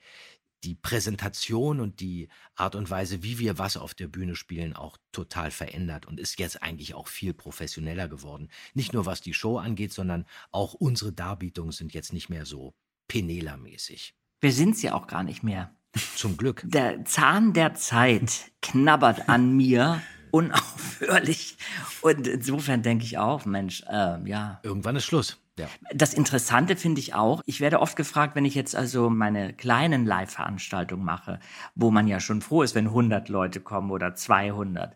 [0.64, 4.98] die Präsentation und die Art und Weise, wie wir was auf der Bühne spielen, auch
[5.12, 8.50] total verändert und ist jetzt eigentlich auch viel professioneller geworden.
[8.74, 12.74] Nicht nur was die Show angeht, sondern auch unsere Darbietungen sind jetzt nicht mehr so
[13.08, 14.16] Penela-mäßig.
[14.42, 15.76] Wir sind's ja auch gar nicht mehr.
[16.16, 16.64] Zum Glück.
[16.66, 21.58] Der Zahn der Zeit knabbert an mir unaufhörlich.
[22.02, 24.60] Und insofern denke ich auch, Mensch, äh, ja.
[24.64, 25.38] Irgendwann ist Schluss.
[25.58, 25.68] Ja.
[25.94, 30.06] Das Interessante finde ich auch, ich werde oft gefragt, wenn ich jetzt also meine kleinen
[30.06, 31.40] Live-Veranstaltungen mache,
[31.76, 34.96] wo man ja schon froh ist, wenn 100 Leute kommen oder 200.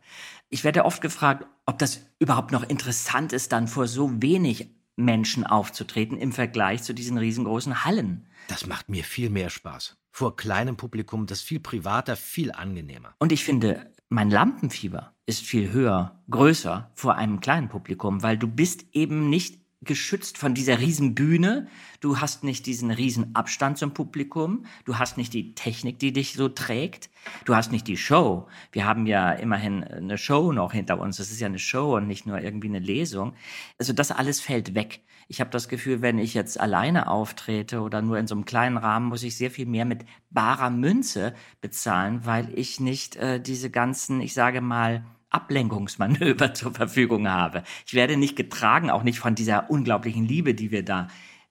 [0.50, 5.46] Ich werde oft gefragt, ob das überhaupt noch interessant ist, dann vor so wenig Menschen
[5.46, 8.28] aufzutreten im Vergleich zu diesen riesengroßen Hallen.
[8.50, 9.98] Das macht mir viel mehr Spaß.
[10.12, 13.14] Vor kleinem Publikum, das ist viel privater, viel angenehmer.
[13.20, 18.48] Und ich finde, mein Lampenfieber ist viel höher, größer vor einem kleinen Publikum, weil du
[18.48, 21.68] bist eben nicht geschützt von dieser riesen Bühne.
[22.02, 24.66] Du hast nicht diesen riesen Abstand zum Publikum.
[24.84, 27.10] Du hast nicht die Technik, die dich so trägt.
[27.46, 28.48] Du hast nicht die Show.
[28.72, 31.18] Wir haben ja immerhin eine Show noch hinter uns.
[31.18, 33.34] Das ist ja eine Show und nicht nur irgendwie eine Lesung.
[33.78, 35.02] Also das alles fällt weg.
[35.32, 38.78] Ich habe das Gefühl, wenn ich jetzt alleine auftrete oder nur in so einem kleinen
[38.78, 43.70] Rahmen, muss ich sehr viel mehr mit barer Münze bezahlen, weil ich nicht äh, diese
[43.70, 47.64] ganzen, ich sage mal, Ablenkungsmanöver zur Verfügung habe.
[47.86, 51.08] Ich werde nicht getragen, auch nicht von dieser unglaublichen Liebe, die wir da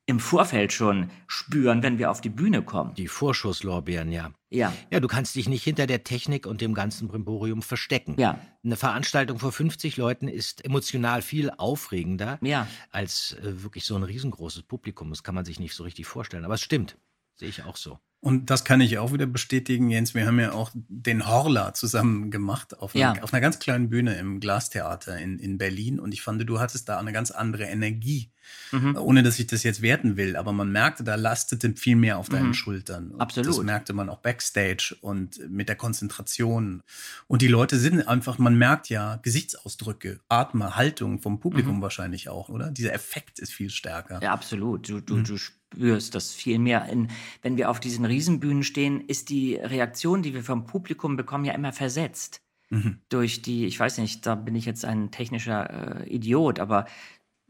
[0.06, 2.94] im Vorfeld schon spüren, wenn wir auf die Bühne kommen.
[2.94, 4.30] Die Vorschusslorbeeren, ja.
[4.48, 4.72] Ja.
[4.90, 8.16] Ja, du kannst dich nicht hinter der Technik und dem ganzen Brimborium verstecken.
[8.18, 8.40] Ja.
[8.64, 12.66] Eine Veranstaltung vor 50 Leuten ist emotional viel aufregender Ja.
[12.90, 15.10] als äh, wirklich so ein riesengroßes Publikum.
[15.10, 16.46] Das kann man sich nicht so richtig vorstellen.
[16.46, 16.96] Aber es stimmt.
[17.34, 17.98] Sehe ich auch so.
[18.20, 20.12] Und das kann ich auch wieder bestätigen, Jens.
[20.12, 23.22] Wir haben ja auch den Horla zusammen gemacht auf, einer, Ja.
[23.22, 26.00] auf einer ganz kleinen Bühne im Glastheater in, in Berlin.
[26.00, 28.32] Und ich fand, du hattest da eine ganz andere Energie.
[28.72, 28.96] Mhm.
[28.96, 32.30] Ohne dass ich das jetzt werten will, aber man merkte, da lastete viel mehr auf
[32.30, 32.54] deinen Mhm.
[32.54, 33.10] Schultern.
[33.10, 33.50] Und Absolut.
[33.50, 36.82] Das merkte man auch backstage und mit der Konzentration.
[37.26, 41.82] Und die Leute sind einfach, man merkt ja Gesichtsausdrücke, Atme, Haltung vom Publikum Mhm.
[41.82, 42.70] wahrscheinlich auch, oder?
[42.70, 44.18] Dieser Effekt ist viel stärker.
[44.22, 44.88] Ja, absolut.
[44.88, 45.24] Du, du, Mhm.
[45.24, 45.36] du
[45.72, 46.86] spürst das viel mehr.
[46.86, 47.08] In,
[47.42, 51.52] wenn wir auf diesen Riesenbühnen stehen, ist die Reaktion, die wir vom Publikum bekommen, ja
[51.52, 52.40] immer versetzt.
[52.70, 52.98] Mhm.
[53.08, 56.86] Durch die, ich weiß nicht, da bin ich jetzt ein technischer äh, Idiot, aber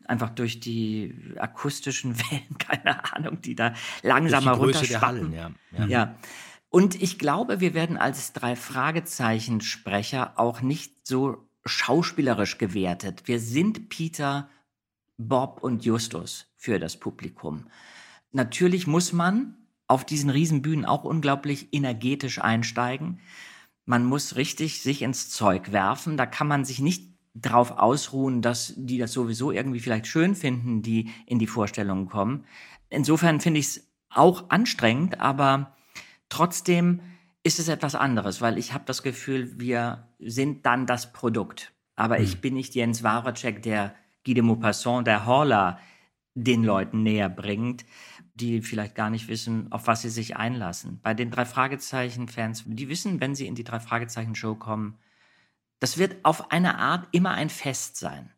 [0.07, 5.33] einfach durch die akustischen Wellen, keine Ahnung, die da langsamer runterschwappen.
[5.33, 5.51] Ja.
[5.77, 5.87] Ja.
[5.87, 6.15] Ja.
[6.71, 13.23] Und ich glaube, wir werden als drei Fragezeichen-Sprecher auch nicht so schauspielerisch gewertet.
[13.27, 14.49] Wir sind Peter,
[15.17, 17.67] Bob und Justus für das Publikum.
[18.33, 23.21] Natürlich muss man auf diesen Riesenbühnen auch unglaublich energetisch einsteigen.
[23.87, 26.17] Man muss richtig sich ins Zeug werfen.
[26.17, 30.83] Da kann man sich nicht drauf ausruhen, dass die das sowieso irgendwie vielleicht schön finden,
[30.83, 32.45] die in die Vorstellungen kommen.
[32.91, 35.77] Insofern finde ich es auch anstrengend, aber
[36.29, 37.01] trotzdem
[37.43, 41.73] ist es etwas anderes, weil ich habe das Gefühl, wir sind dann das Produkt.
[41.97, 45.79] Aber ich bin nicht Jens Waracek, der Guy de Maupassant, der Horler,
[46.35, 47.85] den Leuten näher bringt,
[48.39, 51.01] die vielleicht gar nicht wissen, auf was sie sich einlassen.
[51.03, 54.99] Bei den drei Fragezeichen-Fans, die wissen, wenn sie in die drei Fragezeichen-Show kommen,
[55.81, 58.31] das wird auf eine Art immer ein Fest sein.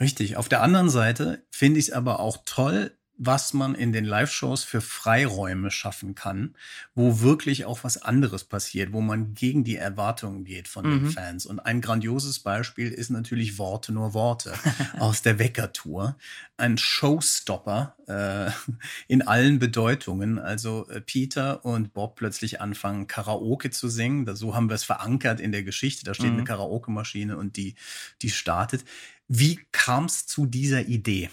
[0.00, 0.36] Richtig.
[0.36, 4.64] Auf der anderen Seite finde ich es aber auch toll, was man in den Live-Shows
[4.64, 6.56] für Freiräume schaffen kann,
[6.94, 11.10] wo wirklich auch was anderes passiert, wo man gegen die Erwartungen geht von den Mhm.
[11.10, 11.44] Fans.
[11.44, 14.54] Und ein grandioses Beispiel ist natürlich Worte nur Worte
[14.98, 16.16] aus der Wecker-Tour.
[16.56, 18.50] Ein Showstopper äh,
[19.06, 20.38] in allen Bedeutungen.
[20.38, 24.24] Also äh, Peter und Bob plötzlich anfangen, Karaoke zu singen.
[24.24, 26.04] Da, so haben wir es verankert in der Geschichte.
[26.04, 26.38] Da steht Mhm.
[26.38, 27.74] eine Karaoke-Maschine und die,
[28.22, 28.82] die startet.
[29.28, 31.28] Wie kam es zu dieser Idee?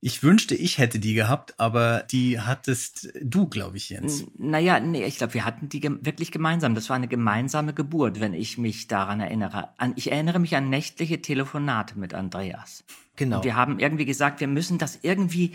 [0.00, 4.26] Ich wünschte, ich hätte die gehabt, aber die hattest du, glaube ich, Jens.
[4.36, 6.76] Naja, nee, ich glaube, wir hatten die gem wirklich gemeinsam.
[6.76, 9.70] Das war eine gemeinsame Geburt, wenn ich mich daran erinnere.
[9.76, 12.84] An, ich erinnere mich an nächtliche Telefonate mit Andreas.
[13.16, 13.38] Genau.
[13.38, 15.54] Und wir haben irgendwie gesagt, wir müssen das irgendwie,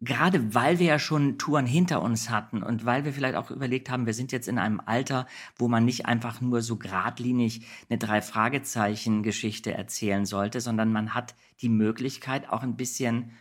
[0.00, 3.88] gerade weil wir ja schon Touren hinter uns hatten und weil wir vielleicht auch überlegt
[3.88, 7.98] haben, wir sind jetzt in einem Alter, wo man nicht einfach nur so geradlinig eine
[7.98, 13.32] Drei-Fragezeichen-Geschichte erzählen sollte, sondern man hat die Möglichkeit, auch ein bisschen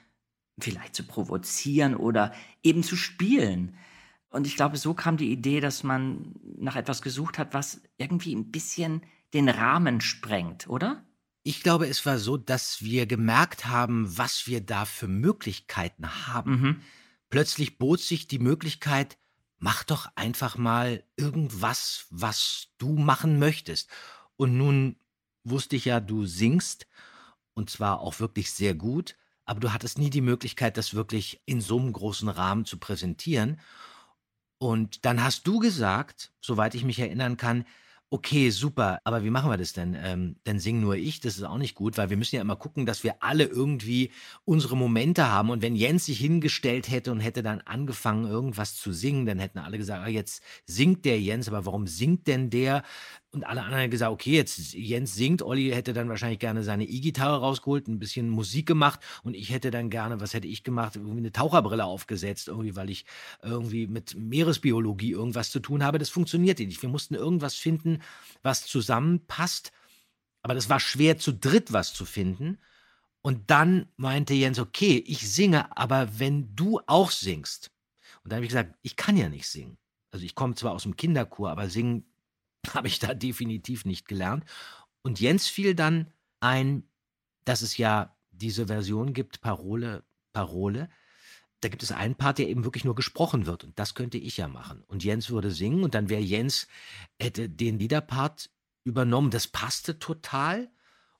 [0.57, 3.75] vielleicht zu provozieren oder eben zu spielen.
[4.29, 8.33] Und ich glaube, so kam die Idee, dass man nach etwas gesucht hat, was irgendwie
[8.33, 9.01] ein bisschen
[9.33, 11.03] den Rahmen sprengt, oder?
[11.47, 16.51] Ich glaube, es war so, dass wir gemerkt haben, was wir da für Möglichkeiten haben.
[16.51, 16.81] Mhm.
[17.29, 19.19] Plötzlich bot sich die Möglichkeit,
[19.59, 23.91] mach doch einfach mal irgendwas, was du machen möchtest.
[24.37, 24.95] Und nun
[25.43, 26.87] wusste ich ja, du singst
[27.53, 31.61] und zwar auch wirklich sehr gut, aber du hattest nie die Möglichkeit, das wirklich in
[31.61, 33.59] so einem großen Rahmen zu präsentieren.
[34.57, 37.65] Und dann hast du gesagt, soweit ich mich erinnern kann,
[38.09, 39.95] okay, super, aber wie machen wir das denn?
[39.99, 42.55] Ähm, dann sing nur ich, das ist auch nicht gut, weil wir müssen ja immer
[42.55, 44.11] gucken, dass wir alle irgendwie
[44.45, 45.49] unsere Momente haben.
[45.49, 49.59] Und wenn Jens sich hingestellt hätte und hätte dann angefangen, irgendwas zu singen, dann hätten
[49.59, 52.83] alle gesagt, ah, jetzt singt der Jens, aber warum singt denn der?
[53.35, 56.85] Und alle anderen hätten gesagt, okay, jetzt Jens singt, Olli hätte dann wahrscheinlich gerne seine
[56.85, 60.95] E-Gitarre rausgeholt, ein bisschen Musik gemacht und ich hätte dann gerne, was hätte ich gemacht,
[60.95, 63.05] irgendwie eine Taucherbrille aufgesetzt, irgendwie, weil ich
[63.43, 65.99] irgendwie mit Meeresbiologie irgendwas zu tun habe.
[65.99, 66.81] Das funktionierte nicht.
[66.81, 67.99] Wir mussten irgendwas finden,
[68.41, 69.73] was zusammenpasst,
[70.41, 72.57] aber das war schwer zu dritt was zu finden.
[73.21, 77.69] Und dann meinte Jens, okay, ich singe, aber wenn du auch singst.
[78.23, 79.77] Und dann habe ich gesagt, ich kann ja nicht singen.
[80.11, 82.05] Also ich komme zwar aus dem Kinderchor, aber singen
[82.73, 84.43] habe ich da definitiv nicht gelernt.
[85.01, 86.83] Und Jens fiel dann ein,
[87.45, 90.89] dass es ja diese Version gibt, Parole, Parole,
[91.61, 93.63] da gibt es einen Part, der eben wirklich nur gesprochen wird.
[93.63, 94.83] Und das könnte ich ja machen.
[94.87, 96.67] Und Jens würde singen und dann wäre Jens,
[97.19, 98.49] hätte den Liederpart
[98.83, 99.31] übernommen.
[99.31, 100.69] Das passte total.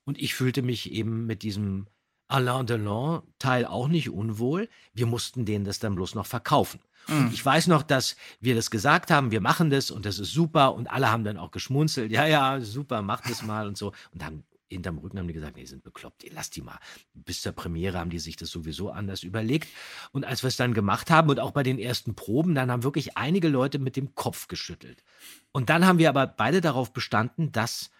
[0.04, 1.88] Und ich fühlte mich eben mit diesem
[2.28, 4.68] Alain Delon Teil auch nicht unwohl.
[4.92, 6.80] Wir mussten denen das dann bloß noch verkaufen.
[7.08, 10.32] Und ich weiß noch, dass wir das gesagt haben, wir machen das und das ist
[10.32, 13.92] super und alle haben dann auch geschmunzelt, ja, ja, super, mach das mal und so.
[14.12, 16.78] Und haben hinterm Rücken haben die gesagt, nee, die sind bekloppt, ey, lass die mal.
[17.14, 19.68] Bis zur Premiere haben die sich das sowieso anders überlegt.
[20.12, 22.82] Und als wir es dann gemacht haben und auch bei den ersten Proben, dann haben
[22.82, 25.04] wirklich einige Leute mit dem Kopf geschüttelt.
[25.52, 27.90] Und dann haben wir aber beide darauf bestanden, das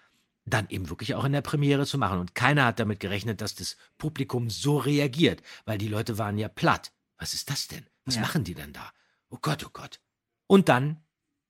[0.47, 2.19] dann eben wirklich auch in der Premiere zu machen.
[2.21, 6.49] Und keiner hat damit gerechnet, dass das Publikum so reagiert, weil die Leute waren ja
[6.49, 6.93] platt.
[7.19, 7.85] Was ist das denn?
[8.05, 8.21] Was Ja.
[8.23, 8.93] machen die denn da?
[9.31, 10.01] Oh Gott, oh Gott.
[10.47, 11.03] Und dann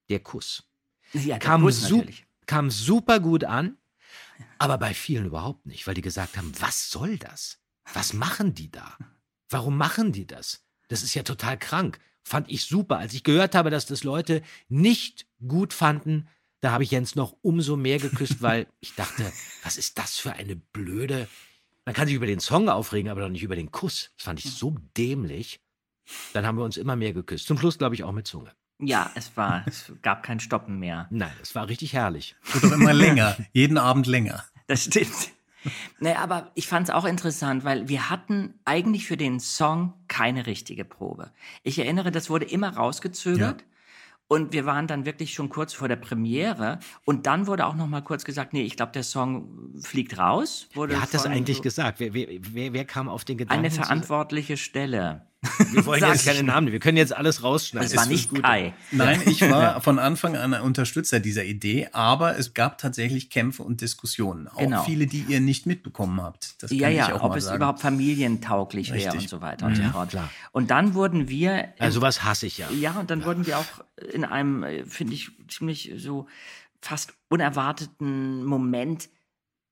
[0.08, 0.64] der Kuss.
[1.12, 2.26] Ja, der Kam, Kuss su natürlich.
[2.46, 3.76] kam super gut an,
[4.58, 7.58] aber bei vielen überhaupt nicht, weil die gesagt haben, was soll das?
[7.92, 8.96] Was machen die da?
[9.50, 10.64] Warum machen die das?
[10.88, 11.98] Das ist ja total krank.
[12.22, 12.98] Fand ich super.
[12.98, 16.28] Als ich gehört habe, dass das Leute nicht gut fanden,
[16.66, 20.32] da habe ich Jens noch umso mehr geküsst, weil ich dachte, was ist das für
[20.32, 21.28] eine blöde.
[21.84, 24.10] Man kann sich über den Song aufregen, aber doch nicht über den Kuss.
[24.16, 25.60] Das fand ich so dämlich.
[26.32, 27.46] Dann haben wir uns immer mehr geküsst.
[27.46, 28.50] Zum Schluss, glaube ich, auch mit Zunge.
[28.80, 31.06] Ja, es war, es gab kein Stoppen mehr.
[31.10, 32.34] Nein, es war richtig herrlich.
[32.52, 33.36] Wird doch immer länger.
[33.52, 34.42] Jeden Abend länger.
[34.66, 35.30] Das stimmt.
[36.00, 40.46] Naja, aber ich fand es auch interessant, weil wir hatten eigentlich für den Song keine
[40.46, 41.30] richtige Probe.
[41.62, 43.62] Ich erinnere, das wurde immer rausgezögert.
[44.28, 46.80] Und wir waren dann wirklich schon kurz vor der Premiere.
[47.04, 50.68] Und dann wurde auch noch mal kurz gesagt, nee, ich glaube, der Song fliegt raus.
[50.74, 52.00] Wurde Wer hat das eigentlich so- gesagt?
[52.00, 53.64] Wer, wer, wer, kam auf den Gedanken?
[53.64, 55.26] Eine verantwortliche Stelle.
[55.72, 56.42] Wir wollen jetzt keine.
[56.42, 56.70] Namen.
[56.72, 57.86] Wir können jetzt alles rausschneiden.
[57.90, 58.42] Es war nicht gut.
[58.42, 58.72] Kai.
[58.92, 63.62] Nein, ich war von Anfang an ein Unterstützer dieser Idee, aber es gab tatsächlich Kämpfe
[63.62, 64.48] und Diskussionen.
[64.48, 64.82] Auch Genau.
[64.84, 66.62] viele, die ihr nicht mitbekommen habt.
[66.62, 67.56] Das Ja, kann ich ja, auch ob mal es sagen.
[67.56, 70.10] überhaupt familientauglich wäre und so weiter und so Ja, fort.
[70.10, 70.30] klar.
[70.52, 72.70] Und dann wurden wir Also sowas hasse ich ja.
[72.70, 73.66] Ja, und dann wurden wir auch
[74.12, 76.26] in einem, äh, finde ich, ziemlich so
[76.80, 79.08] fast unerwarteten Moment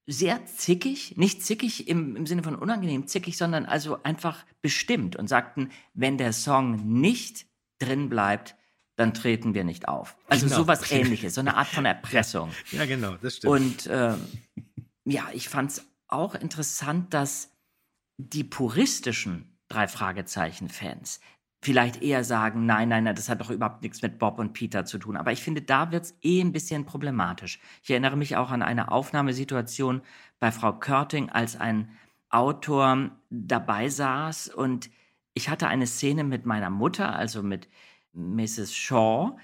[0.06, 5.28] sehr zickig, nicht zickig im, im Sinne von unangenehm zickig, sondern also einfach bestimmt und
[5.28, 7.46] sagten, wenn der Song nicht
[7.78, 8.54] drin bleibt,
[8.96, 10.16] dann treten wir nicht auf.
[10.28, 10.58] Also Genau.
[10.58, 12.50] sowas ähnliches, so eine Art von Erpressung.
[12.70, 13.52] Ja, genau, das stimmt.
[13.52, 14.20] Und ähm,
[15.04, 17.50] ja, ich fand es auch interessant, dass
[18.18, 21.20] die puristischen drei Fragezeichen-Fans
[21.64, 24.84] vielleicht eher sagen, nein, nein, nein, das hat doch überhaupt nichts mit Bob und Peter
[24.84, 25.16] zu tun.
[25.16, 27.58] Aber ich finde, da wird es eh ein bisschen problematisch.
[27.82, 30.02] Ich erinnere mich auch an eine Aufnahmesituation
[30.38, 31.90] bei Frau Körting, als ein
[32.28, 34.90] Autor dabei saß und
[35.32, 37.68] ich hatte eine Szene mit meiner Mutter, also mit
[38.12, 38.74] Mrs.
[38.74, 39.36] Shaw,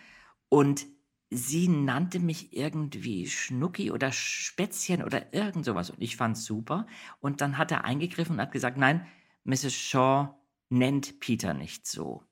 [0.49, 0.87] und
[1.31, 5.91] sie nannte mich irgendwie Schnucki oder Spätzchen oder irgend sowas.
[5.91, 6.87] Und ich fand's super.
[7.21, 9.07] Und dann hat er eingegriffen und hat gesagt, nein,
[9.45, 9.75] Mrs.
[9.75, 10.40] Shaw
[10.71, 12.23] nennt Peter nicht so.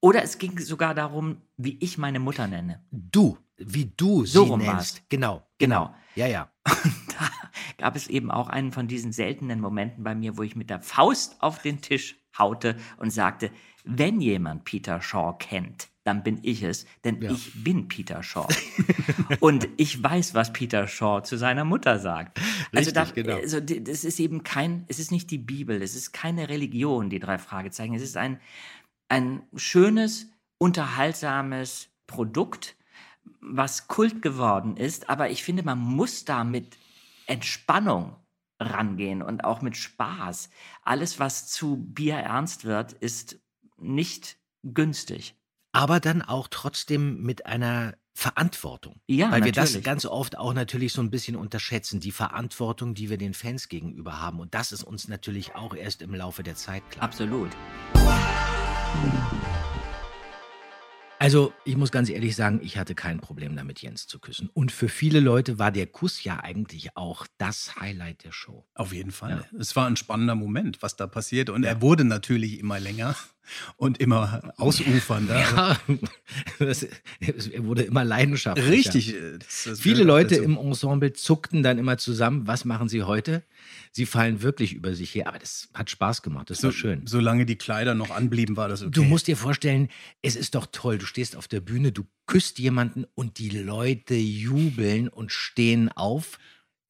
[0.00, 2.84] Oder es ging sogar darum, wie ich meine Mutter nenne.
[2.90, 4.74] du, wie du So sie rum nennst.
[4.74, 5.02] war's.
[5.08, 5.94] Genau, Genau.
[6.14, 6.50] Ja, ja.
[6.64, 7.30] da
[7.78, 10.80] gab es eben auch einen von diesen seltenen Momenten bei mir, wo ich mit der
[10.80, 13.50] Faust auf den Tisch haute und sagte,
[13.84, 17.32] wenn jemand Peter Shaw kennt, dann bin ich es, denn Ja.
[17.32, 18.46] ich bin Peter Shaw.
[19.40, 22.38] und ich weiß, was Peter Shaw zu seiner Mutter sagt.
[22.74, 23.38] Also, da, Richtig, genau.
[23.38, 27.18] also das ist eben kein, es ist nicht die Bibel, es ist keine Religion, die
[27.18, 27.94] drei Fragezeichen.
[27.94, 28.38] Es ist ein,
[29.08, 32.76] ein schönes, unterhaltsames Produkt,
[33.40, 36.76] was Kult geworden ist, aber ich finde, man muss da mit
[37.26, 38.16] Entspannung
[38.60, 40.50] rangehen und auch mit Spaß.
[40.82, 43.40] Alles, was zu Bier ernst wird, ist
[43.78, 45.34] nicht günstig.
[45.74, 49.00] Aber dann auch trotzdem mit einer Verantwortung.
[49.08, 49.84] Ja, Weil wir das natürlich.
[49.84, 54.20] ganz oft auch natürlich so ein bisschen unterschätzen, die Verantwortung, die wir den Fans gegenüber
[54.20, 54.38] haben.
[54.38, 57.02] Und das ist uns natürlich auch erst im Laufe der Zeit klar.
[57.02, 57.50] Absolut.
[61.18, 64.50] Also, ich muss ganz ehrlich sagen, ich hatte kein Problem damit, Jens zu küssen.
[64.54, 68.64] Und für viele Leute war der Kuss ja eigentlich auch das Highlight der Show.
[68.74, 69.44] Auf jeden Fall.
[69.58, 71.50] Es war ein spannender Moment, was da passiert.
[71.50, 73.16] Und er wurde natürlich immer länger
[73.76, 75.38] und immer ausufernder.
[75.40, 75.78] Ja,
[76.58, 76.82] das,
[77.20, 78.70] er wurde immer leidenschaftlicher.
[78.70, 79.14] Richtig.
[79.14, 82.46] äh, das- das Viele Leute im Ensemble zuckten dann immer zusammen.
[82.46, 83.42] Was machen sie heute?
[83.92, 85.28] Sie fallen wirklich über sich her.
[85.28, 86.50] Aber das hat Spaß gemacht.
[86.50, 87.02] Das so, war schön.
[87.06, 88.90] Solange die Kleider noch anblieben, war das okay.
[88.92, 89.88] Du musst dir vorstellen,
[90.22, 90.98] es ist doch toll.
[90.98, 96.38] Du stehst auf der Bühne, du küsst jemanden und die Leute jubeln und stehen auf.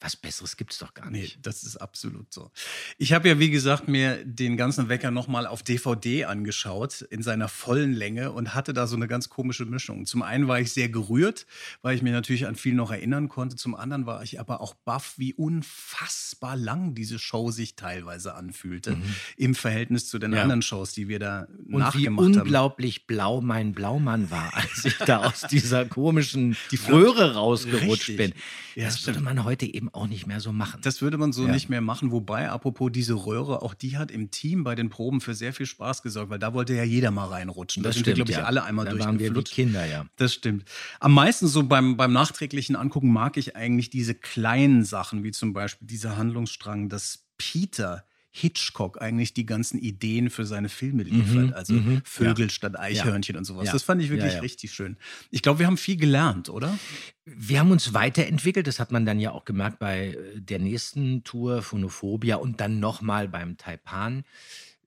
[0.05, 1.39] Was Besseres gibt's doch gar Nee, nicht.
[1.47, 2.51] das ist absolut so.
[2.99, 7.49] Ich habe ja, wie gesagt, mir den ganzen Wecker nochmal auf DVD angeschaut, in seiner
[7.49, 10.05] vollen Länge und hatte da so eine ganz komische Mischung.
[10.05, 11.47] Zum einen war ich sehr gerührt,
[11.81, 13.57] weil ich mich natürlich an viel noch erinnern konnte.
[13.57, 18.97] Zum anderen war ich aber auch baff, wie unfassbar lang diese Show sich teilweise anfühlte
[19.39, 20.37] im Verhältnis zu den Mhm.
[20.37, 20.43] Ja.
[20.43, 22.37] anderen Shows, die wir da Und wie nachgemacht haben.
[22.41, 26.57] unglaublich blau mein Blaumann war, als ich da aus dieser komischen
[26.89, 28.17] Röhre rausgerutscht Richtig.
[28.17, 28.33] bin.
[28.75, 29.25] Ja, das würde stimmt.
[29.25, 30.81] man heute eben auch nicht mehr so machen.
[30.83, 31.53] Das würde man so Ja.
[31.53, 32.11] nicht mehr machen.
[32.11, 35.67] Wobei, apropos diese Röhre, auch die hat im Team bei den Proben für sehr viel
[35.67, 37.83] Spaß gesorgt, weil da wollte ja jeder mal reinrutschen.
[37.83, 38.45] Da Das sind wir, stimmt, glaube ich, ja.
[38.45, 39.55] alle einmal Da waren wir durchgeflutscht.
[39.55, 40.07] Kinder, ja.
[40.17, 40.65] Das stimmt.
[41.01, 45.53] Am meisten so beim, beim nachträglichen Angucken mag ich eigentlich diese kleinen Sachen, wie zum
[45.53, 48.05] Beispiel dieser Handlungsstrang, dass Peter
[48.37, 51.47] Hitchcock eigentlich die ganzen Ideen für seine Filme liefert.
[51.47, 52.51] Mhm, also mhm, Vögel ja.
[52.51, 53.67] statt Eichhörnchen und sowas.
[53.67, 53.73] Ja.
[53.73, 54.41] Das fand ich wirklich Ja, ja.
[54.41, 54.97] richtig schön.
[55.31, 56.77] Ich glaube, wir haben viel gelernt, oder?
[57.25, 61.23] Wir haben uns weiterentwickelt, das hat man dann ja auch gemerkt bei äh, der nächsten
[61.23, 64.25] Tour, Phonophobia und dann nochmal beim Taipan.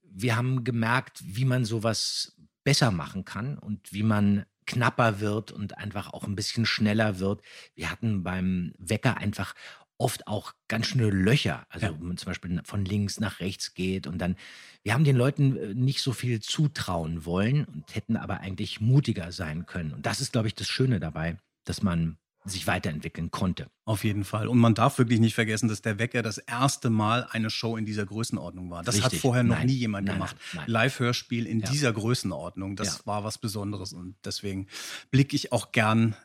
[0.03, 2.35] Wir haben gemerkt, wie man sowas
[2.65, 7.41] besser machen kann und wie man knapper wird und einfach auch ein bisschen schneller wird.
[7.75, 9.55] Wir hatten beim Wecker einfach
[9.97, 14.05] oft auch ganz schöne Löcher, also wenn man zum Beispiel von links nach rechts geht
[14.07, 14.35] und dann,
[14.83, 19.31] wir haben den Leuten äh, nicht so viel zutrauen wollen und hätten aber eigentlich mutiger
[19.31, 19.93] sein können.
[19.93, 23.67] Und das ist, glaube ich, das Schöne dabei, dass man sich weiterentwickeln konnte.
[23.83, 24.47] Auf jeden Fall.
[24.47, 27.85] Und man darf wirklich nicht vergessen, dass der Wecker das erste Mal eine Show in
[27.85, 28.83] dieser Größenordnung war.
[28.83, 29.21] Das hat Richtig.
[29.21, 29.67] vorher noch Nein.
[29.67, 30.37] nie jemand Nein, gemacht.
[30.65, 31.69] Live-Hörspiel in Ja.
[31.69, 33.05] dieser Größenordnung, das Ja.
[33.05, 33.91] war was Besonderes.
[33.91, 34.67] Und deswegen
[35.11, 36.15] blicke ich auch gern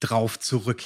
[0.00, 0.82] drauf zurück.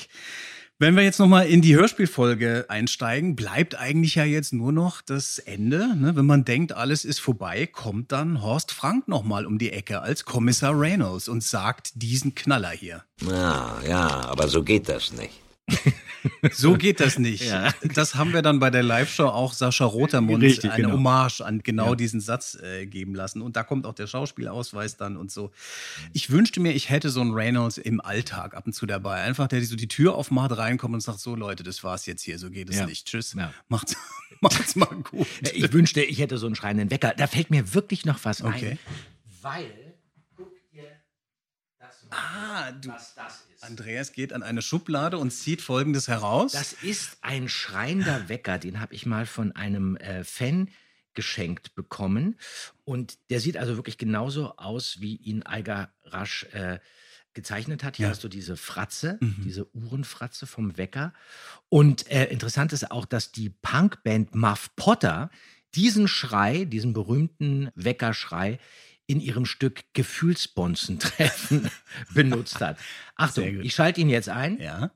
[0.80, 5.38] Wenn wir jetzt nochmal in die Hörspielfolge einsteigen, bleibt eigentlich ja jetzt nur noch das
[5.38, 5.94] Ende.
[5.96, 6.16] Ne?
[6.16, 10.24] Wenn man denkt, alles ist vorbei, kommt dann Horst Frank nochmal um die Ecke als
[10.24, 13.04] Kommissar Reynolds und sagt diesen Knaller hier.
[13.20, 15.43] Ja, ja, aber so geht das nicht.
[16.52, 17.44] So geht das nicht.
[17.44, 17.72] Ja.
[17.94, 20.94] Das haben wir dann bei der Live-Show auch Sascha Rotermund Richtig, eine genau.
[20.94, 21.94] Hommage an genau Ja.
[21.96, 23.42] diesen Satz äh, geben lassen.
[23.42, 25.50] Und da kommt auch der Schauspielausweis dann und so.
[26.12, 29.22] Ich wünschte mir, ich hätte so einen Reynolds im Alltag ab und zu dabei.
[29.22, 32.38] Einfach, der so die Tür aufmacht, reinkommt und sagt, so Leute, das war's jetzt hier,
[32.38, 32.86] so geht es Ja.
[32.86, 33.06] nicht.
[33.06, 33.36] Tschüss.
[33.68, 33.96] Macht's,
[34.40, 35.26] macht's mal gut.
[35.54, 37.14] Ich wünschte, ich hätte so einen schreienden Wecker.
[37.16, 38.70] Da fällt mir wirklich noch was Okay.
[38.72, 38.78] ein.
[39.42, 39.94] Weil,
[40.36, 40.84] guck dir
[41.78, 43.62] das mal Ah, du, was das ist.
[43.64, 46.52] Andreas geht an eine Schublade und zieht Folgendes heraus.
[46.52, 50.68] Das ist ein schreiender Wecker, den habe ich mal von einem äh, Fan
[51.14, 52.36] geschenkt bekommen.
[52.84, 56.78] Und der sieht also wirklich genauso aus, wie ihn Alga Rasch äh,
[57.34, 57.96] gezeichnet hat.
[57.96, 58.10] Hier Ja.
[58.10, 59.42] hast du diese Fratze, Mhm.
[59.44, 61.12] diese Uhrenfratze vom Wecker.
[61.68, 65.30] Und äh, interessant ist auch, dass die Punkband Muff Potter
[65.74, 68.58] diesen Schrei, diesen berühmten Weckerschrei,
[69.06, 71.70] in ihrem Stück Gefühlsbonzen-Treffen
[72.14, 72.78] benutzt hat.
[73.16, 74.60] Achtung, ich schalte ihn jetzt ein.
[74.60, 74.90] ja.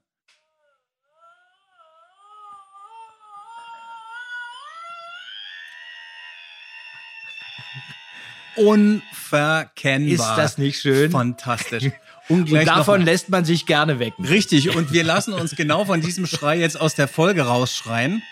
[8.56, 10.12] Unverkennbar.
[10.30, 11.12] Ist das nicht schön?
[11.12, 11.84] Fantastisch.
[12.28, 14.26] Und Ungleich davon lässt man sich gerne wecken.
[14.26, 18.22] Richtig, und wir lassen uns genau von diesem Schrei jetzt aus der Folge rausschreien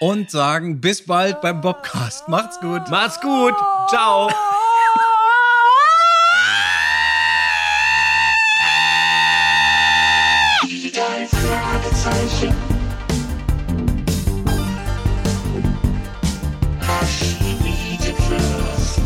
[0.00, 2.26] und sagen bis bald beim Bobcast.
[2.26, 2.88] Macht's gut.
[2.90, 3.54] Macht's gut.
[3.88, 4.30] Ciao.
[12.00, 12.56] Fragezeichen.
[16.80, 19.04] Archimedefürst.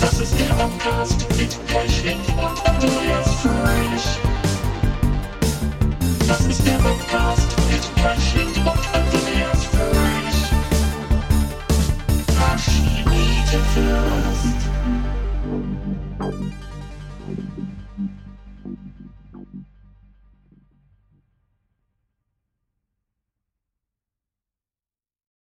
[0.00, 4.06] Das ist der Podcast mit Pechling und Andreas Fröhlich.
[6.26, 10.04] Das ist der Podcast mit Pechling und Andreas Fröhlich.